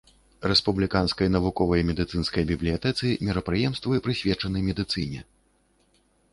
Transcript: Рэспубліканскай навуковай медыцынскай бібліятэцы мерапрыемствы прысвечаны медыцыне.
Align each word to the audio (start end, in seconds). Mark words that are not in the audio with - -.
Рэспубліканскай 0.51 1.27
навуковай 1.35 1.81
медыцынскай 1.91 2.43
бібліятэцы 2.53 3.05
мерапрыемствы 3.29 3.93
прысвечаны 4.09 4.57
медыцыне. 4.73 5.21